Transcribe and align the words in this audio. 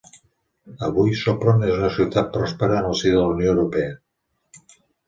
Avui, 0.87 1.13
Sopron 1.19 1.67
és 1.69 1.75
una 1.75 1.91
ciutat 1.99 2.33
pròspera 2.39 2.81
en 2.81 2.89
el 2.91 2.99
si 3.05 3.13
de 3.13 3.17
la 3.23 3.31
Unió 3.39 3.55
Europea. 3.57 3.97